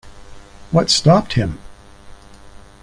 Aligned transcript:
What 0.71 0.89
stopped 0.89 1.33
him? 1.33 1.59